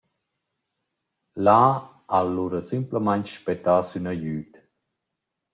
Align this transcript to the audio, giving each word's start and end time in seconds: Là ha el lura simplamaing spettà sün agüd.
Là 1.47 1.57
ha 1.67 2.21
el 2.21 2.33
lura 2.37 2.61
simplamaing 2.71 3.27
spettà 3.33 3.75
sün 3.89 4.11
agüd. 4.13 4.51